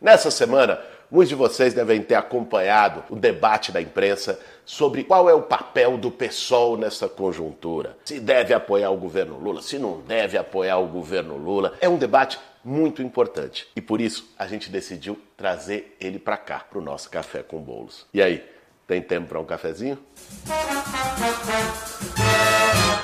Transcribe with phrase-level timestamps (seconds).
[0.00, 0.78] Nessa semana,
[1.10, 5.98] muitos de vocês devem ter acompanhado o debate da imprensa sobre qual é o papel
[5.98, 7.98] do PSOL nessa conjuntura.
[8.04, 11.74] Se deve apoiar o governo Lula, se não deve apoiar o governo Lula.
[11.80, 16.60] É um debate muito importante e por isso a gente decidiu trazer ele para cá,
[16.60, 18.06] para o nosso Café com Bolos.
[18.14, 18.48] E aí,
[18.86, 19.98] tem tempo para um cafezinho?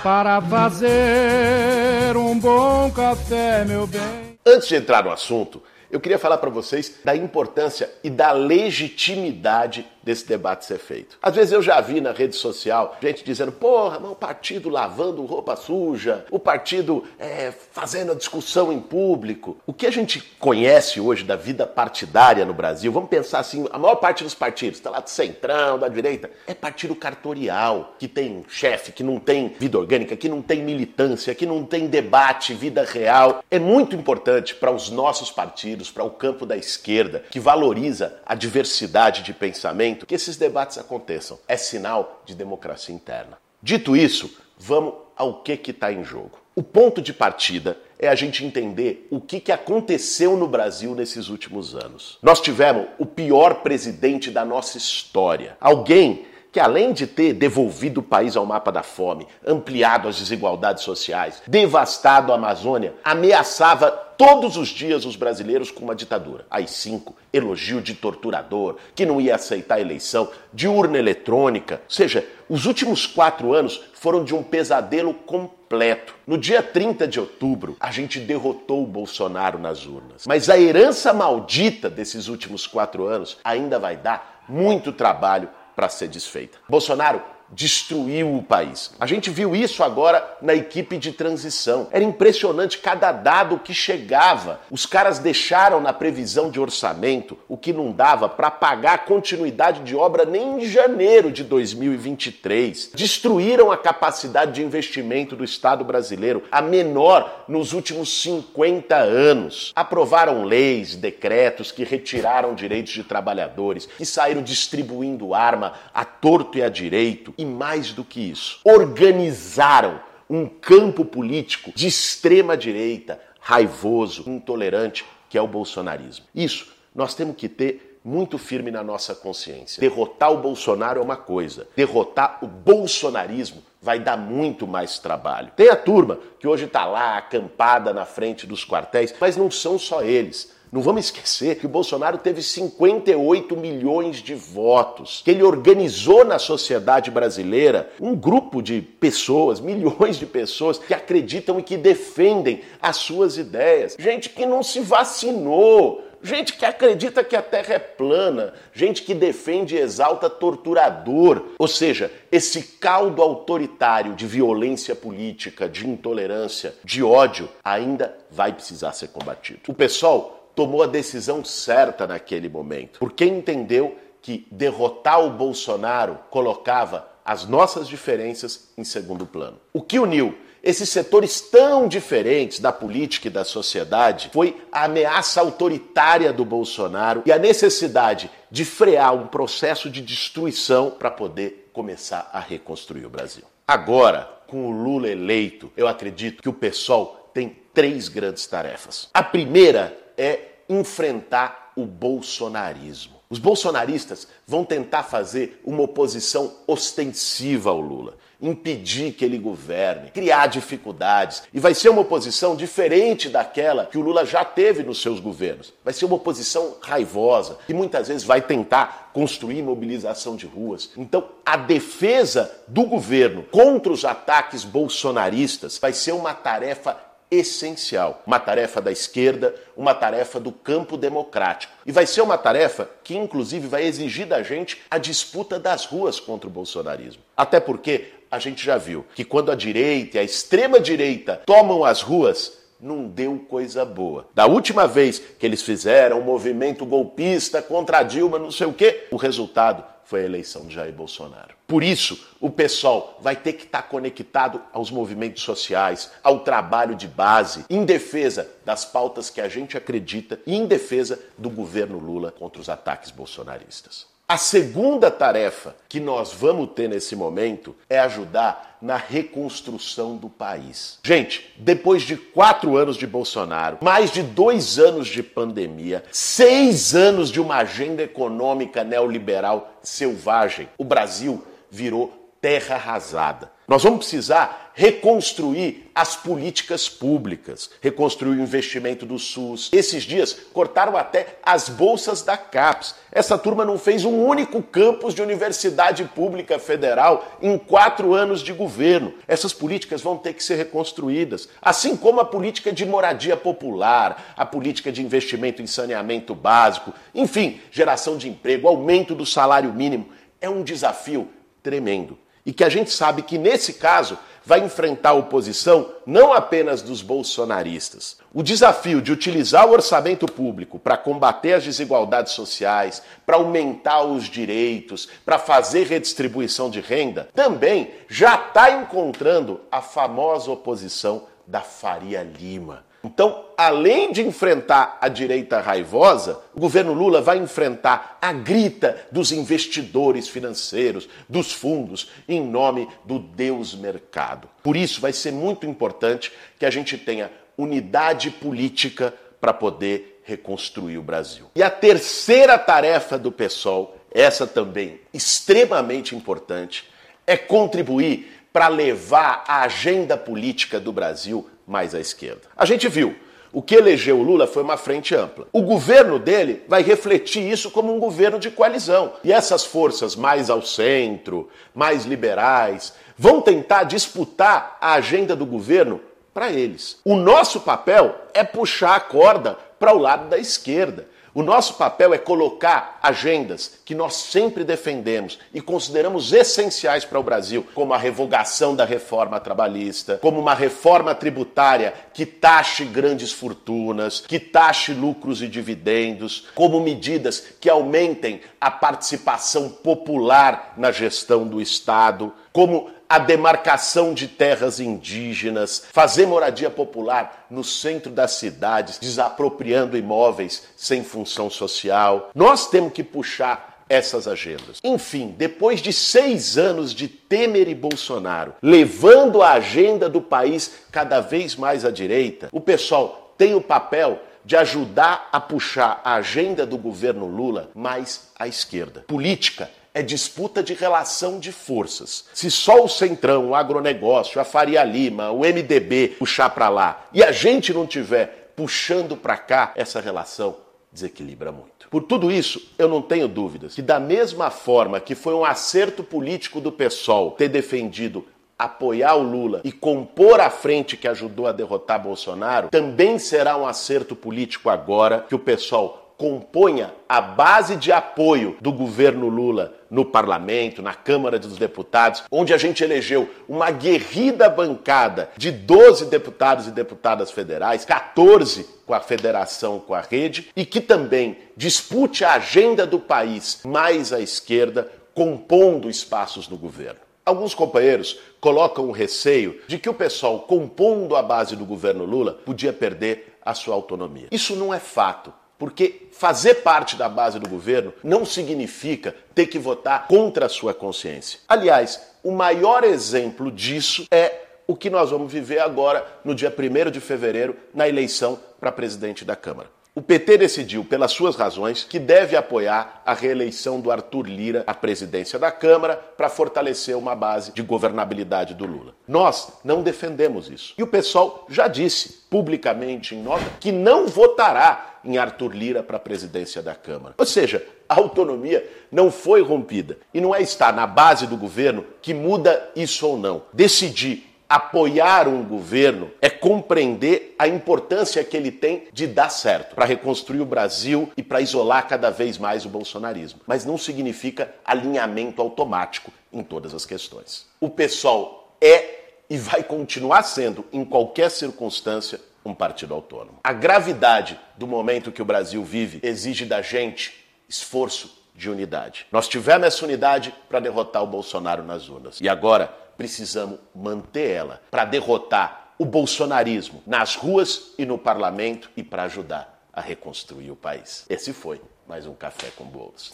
[0.00, 4.38] Para fazer um bom café, meu bem.
[4.46, 5.60] Antes de entrar no assunto,
[5.94, 11.18] eu queria falar para vocês da importância e da legitimidade desse debate ser feito.
[11.22, 15.24] Às vezes eu já vi na rede social gente dizendo: porra, mas o partido lavando
[15.24, 19.56] roupa suja, o partido é, fazendo a discussão em público.
[19.66, 23.78] O que a gente conhece hoje da vida partidária no Brasil, vamos pensar assim: a
[23.78, 28.44] maior parte dos partidos, está lá do centrão, da direita, é partido cartorial, que tem
[28.48, 32.84] chefe, que não tem vida orgânica, que não tem militância, que não tem debate, vida
[32.84, 33.42] real.
[33.50, 38.34] É muito importante para os nossos partidos, para o campo da esquerda, que valoriza a
[38.34, 41.38] diversidade de pensamento que esses debates aconteçam.
[41.46, 43.38] É sinal de democracia interna.
[43.62, 46.38] Dito isso, vamos ao que está em jogo.
[46.56, 51.28] O ponto de partida é a gente entender o que, que aconteceu no Brasil nesses
[51.28, 52.18] últimos anos.
[52.22, 55.56] Nós tivemos o pior presidente da nossa história.
[55.60, 60.84] Alguém que além de ter devolvido o país ao mapa da fome, ampliado as desigualdades
[60.84, 66.46] sociais, devastado a Amazônia, ameaçava todos os dias os brasileiros com uma ditadura.
[66.48, 71.80] Aí cinco, elogio de torturador, que não ia aceitar a eleição, de urna eletrônica.
[71.82, 76.14] Ou seja, os últimos quatro anos foram de um pesadelo completo.
[76.24, 80.24] No dia 30 de outubro, a gente derrotou o Bolsonaro nas urnas.
[80.24, 86.08] Mas a herança maldita desses últimos quatro anos ainda vai dar muito trabalho para ser
[86.08, 86.58] desfeita.
[86.68, 88.90] Bolsonaro destruiu o país.
[88.98, 91.88] A gente viu isso agora na equipe de transição.
[91.90, 94.60] Era impressionante cada dado que chegava.
[94.70, 99.82] Os caras deixaram na previsão de orçamento o que não dava para pagar a continuidade
[99.82, 102.90] de obra nem em janeiro de 2023.
[102.94, 109.72] Destruíram a capacidade de investimento do Estado brasileiro, a menor nos últimos 50 anos.
[109.76, 116.62] Aprovaram leis, decretos que retiraram direitos de trabalhadores, que saíram distribuindo arma a torto e
[116.62, 124.28] a direito e mais do que isso, organizaram um campo político de extrema direita, raivoso,
[124.28, 126.24] intolerante, que é o bolsonarismo.
[126.34, 129.80] Isso nós temos que ter muito firme na nossa consciência.
[129.80, 135.52] Derrotar o Bolsonaro é uma coisa, derrotar o bolsonarismo vai dar muito mais trabalho.
[135.54, 139.78] Tem a turma que hoje está lá acampada na frente dos quartéis, mas não são
[139.78, 140.54] só eles.
[140.72, 146.38] Não vamos esquecer que o Bolsonaro teve 58 milhões de votos, que ele organizou na
[146.38, 152.96] sociedade brasileira um grupo de pessoas, milhões de pessoas que acreditam e que defendem as
[152.96, 153.94] suas ideias.
[153.98, 159.14] Gente que não se vacinou, gente que acredita que a Terra é plana, gente que
[159.14, 161.50] defende e exalta torturador.
[161.58, 168.92] Ou seja, esse caldo autoritário de violência política, de intolerância, de ódio, ainda vai precisar
[168.92, 169.60] ser combatido.
[169.68, 177.06] O pessoal tomou a decisão certa naquele momento, porque entendeu que derrotar o Bolsonaro colocava
[177.24, 179.58] as nossas diferenças em segundo plano.
[179.72, 185.40] O que uniu esses setores tão diferentes da política e da sociedade foi a ameaça
[185.40, 192.30] autoritária do Bolsonaro e a necessidade de frear um processo de destruição para poder começar
[192.32, 193.44] a reconstruir o Brasil.
[193.68, 199.10] Agora, com o Lula eleito, eu acredito que o pessoal tem três grandes tarefas.
[199.12, 203.14] A primeira é enfrentar o bolsonarismo.
[203.28, 210.46] Os bolsonaristas vão tentar fazer uma oposição ostensiva ao Lula, impedir que ele governe, criar
[210.46, 211.42] dificuldades.
[211.52, 215.72] E vai ser uma oposição diferente daquela que o Lula já teve nos seus governos.
[215.82, 220.90] Vai ser uma oposição raivosa, que muitas vezes vai tentar construir mobilização de ruas.
[220.96, 228.22] Então, a defesa do governo contra os ataques bolsonaristas vai ser uma tarefa essencial.
[228.26, 231.72] Uma tarefa da esquerda, uma tarefa do campo democrático.
[231.86, 236.18] E vai ser uma tarefa que, inclusive, vai exigir da gente a disputa das ruas
[236.18, 237.22] contra o bolsonarismo.
[237.36, 242.02] Até porque a gente já viu que quando a direita e a extrema-direita tomam as
[242.02, 244.28] ruas, não deu coisa boa.
[244.34, 248.72] Da última vez que eles fizeram um movimento golpista contra a Dilma, não sei o
[248.72, 251.54] quê, o resultado foi a eleição de Jair Bolsonaro.
[251.66, 256.94] Por isso, o pessoal vai ter que estar tá conectado aos movimentos sociais, ao trabalho
[256.94, 261.98] de base, em defesa das pautas que a gente acredita e em defesa do governo
[261.98, 264.13] Lula contra os ataques bolsonaristas.
[264.26, 270.98] A segunda tarefa que nós vamos ter nesse momento é ajudar na reconstrução do país.
[271.02, 277.30] Gente, depois de quatro anos de Bolsonaro, mais de dois anos de pandemia, seis anos
[277.30, 283.52] de uma agenda econômica neoliberal selvagem, o Brasil virou terra arrasada.
[283.68, 289.70] Nós vamos precisar reconstruir as políticas públicas, reconstruir o investimento do SUS.
[289.72, 292.96] Esses dias cortaram até as bolsas da CAPES.
[293.12, 298.52] Essa turma não fez um único campus de universidade pública federal em quatro anos de
[298.52, 299.14] governo.
[299.28, 304.44] Essas políticas vão ter que ser reconstruídas, assim como a política de moradia popular, a
[304.44, 310.08] política de investimento em saneamento básico, enfim, geração de emprego, aumento do salário mínimo.
[310.40, 311.28] É um desafio
[311.62, 316.82] tremendo e que a gente sabe que nesse caso vai enfrentar a oposição não apenas
[316.82, 318.18] dos bolsonaristas.
[318.32, 324.24] O desafio de utilizar o orçamento público para combater as desigualdades sociais, para aumentar os
[324.24, 332.22] direitos, para fazer redistribuição de renda, também já está encontrando a famosa oposição da Faria
[332.22, 332.84] Lima.
[333.04, 339.30] Então, além de enfrentar a direita raivosa, o governo Lula vai enfrentar a grita dos
[339.30, 344.48] investidores financeiros, dos fundos, em nome do Deus mercado.
[344.62, 350.96] Por isso, vai ser muito importante que a gente tenha unidade política para poder reconstruir
[350.96, 351.50] o Brasil.
[351.54, 356.88] E a terceira tarefa do PSOL, essa também extremamente importante,
[357.26, 362.42] é contribuir para levar a agenda política do Brasil mais à esquerda.
[362.56, 363.16] A gente viu.
[363.52, 365.46] O que elegeu o Lula foi uma frente ampla.
[365.52, 369.12] O governo dele vai refletir isso como um governo de coalizão.
[369.22, 376.00] E essas forças mais ao centro, mais liberais, vão tentar disputar a agenda do governo
[376.32, 376.98] para eles.
[377.04, 381.06] O nosso papel é puxar a corda para o lado da esquerda.
[381.34, 387.24] O nosso papel é colocar agendas que nós sempre defendemos e consideramos essenciais para o
[387.24, 394.20] Brasil, como a revogação da reforma trabalhista, como uma reforma tributária que taxe grandes fortunas,
[394.20, 401.60] que taxe lucros e dividendos, como medidas que aumentem a participação popular na gestão do
[401.60, 409.96] Estado, como a demarcação de terras indígenas, fazer moradia popular no centro das cidades, desapropriando
[409.96, 412.30] imóveis sem função social.
[412.34, 414.78] Nós temos que puxar essas agendas.
[414.82, 421.20] Enfim, depois de seis anos de Temer e Bolsonaro levando a agenda do país cada
[421.20, 426.66] vez mais à direita, o pessoal tem o papel de ajudar a puxar a agenda
[426.66, 429.04] do governo Lula mais à esquerda.
[429.06, 432.24] Política é disputa de relação de forças.
[432.34, 437.22] Se só o Centrão, o agronegócio, a Faria Lima, o MDB puxar para lá e
[437.22, 440.56] a gente não tiver puxando para cá, essa relação
[440.92, 441.88] desequilibra muito.
[441.88, 446.02] Por tudo isso, eu não tenho dúvidas que da mesma forma que foi um acerto
[446.02, 448.26] político do PSOL ter defendido
[448.58, 453.66] apoiar o Lula e compor a frente que ajudou a derrotar Bolsonaro, também será um
[453.66, 460.04] acerto político agora que o PSOL componha a base de apoio do governo Lula no
[460.04, 466.66] parlamento, na Câmara dos Deputados, onde a gente elegeu uma guerrida bancada de 12 deputados
[466.66, 472.34] e deputadas federais, 14 com a federação, com a rede, e que também dispute a
[472.34, 477.00] agenda do país mais à esquerda, compondo espaços no governo.
[477.24, 482.34] Alguns companheiros colocam o receio de que o pessoal compondo a base do governo Lula
[482.44, 484.28] podia perder a sua autonomia.
[484.30, 485.32] Isso não é fato.
[485.58, 490.74] Porque fazer parte da base do governo não significa ter que votar contra a sua
[490.74, 491.40] consciência.
[491.48, 496.90] Aliás, o maior exemplo disso é o que nós vamos viver agora, no dia 1
[496.90, 499.68] de fevereiro, na eleição para presidente da Câmara.
[499.96, 504.74] O PT decidiu, pelas suas razões, que deve apoiar a reeleição do Arthur Lira à
[504.74, 508.92] presidência da Câmara para fortalecer uma base de governabilidade do Lula.
[509.06, 510.74] Nós não defendemos isso.
[510.76, 515.96] E o pessoal já disse publicamente em nota que não votará em Arthur Lira para
[515.96, 517.14] a presidência da Câmara.
[517.18, 519.98] Ou seja, a autonomia não foi rompida.
[520.12, 523.42] E não é estar na base do governo que muda isso ou não.
[523.52, 529.84] Decidir apoiar um governo é compreender a importância que ele tem de dar certo para
[529.84, 533.40] reconstruir o Brasil e para isolar cada vez mais o bolsonarismo.
[533.46, 537.46] Mas não significa alinhamento automático em todas as questões.
[537.60, 543.38] O PSOL é e vai continuar sendo, em qualquer circunstância, um partido autônomo.
[543.42, 549.06] A gravidade do momento que o Brasil vive exige da gente esforço de unidade.
[549.12, 552.20] Nós tivemos essa unidade para derrotar o Bolsonaro nas urnas.
[552.20, 558.82] E agora precisamos manter ela para derrotar o bolsonarismo nas ruas e no parlamento e
[558.82, 561.04] para ajudar a reconstruir o país.
[561.08, 563.12] Esse foi mais um café com bolos.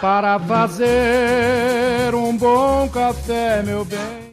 [0.00, 4.21] Para fazer um bom café, meu bem.